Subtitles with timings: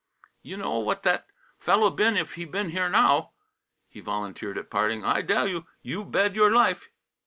[0.41, 1.27] "You know what that
[1.59, 3.33] fellow been if he been here now,"
[3.87, 5.05] he volunteered at parting.
[5.05, 6.89] "I dell you, you bed your life!